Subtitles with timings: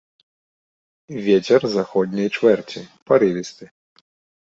[1.27, 3.65] Вецер заходняй чвэрці парывісты.